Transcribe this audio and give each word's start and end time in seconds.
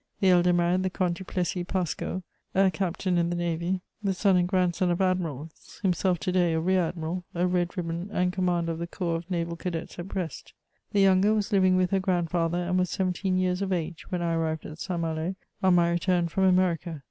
The 0.19 0.29
elder 0.29 0.51
married 0.51 0.81
the 0.81 0.89
Comte 0.89 1.17
du 1.17 1.23
Plessix 1.23 1.63
Parscau, 1.67 2.23
a 2.55 2.71
captain 2.71 3.19
in 3.19 3.29
the 3.29 3.35
Navy, 3.35 3.81
the 4.01 4.15
son 4.15 4.35
and 4.35 4.47
grandson 4.47 4.89
of 4.89 4.99
admirals, 4.99 5.77
himself 5.83 6.17
to 6.21 6.31
day 6.31 6.55
a 6.55 6.59
rear 6.59 6.81
admiral, 6.87 7.23
a 7.35 7.45
red 7.45 7.77
ribbon 7.77 8.09
and 8.11 8.33
commander 8.33 8.71
of 8.71 8.79
the 8.79 8.87
corps 8.87 9.17
of 9.17 9.29
naval 9.29 9.55
cadets 9.55 9.99
at 9.99 10.07
Brest; 10.07 10.53
the 10.91 11.01
younger 11.01 11.35
was 11.35 11.51
living 11.51 11.75
with 11.77 11.91
her 11.91 11.99
grandfather, 11.99 12.57
and 12.63 12.79
was 12.79 12.89
seventeen 12.89 13.37
years 13.37 13.61
of 13.61 13.71
age 13.71 14.09
when 14.09 14.23
I 14.23 14.33
arrived 14.33 14.65
at 14.65 14.79
Saint 14.79 15.01
Malo 15.01 15.35
on 15.61 15.75
my 15.75 15.91
return 15.91 16.27
from 16.27 16.45
America. 16.45 16.99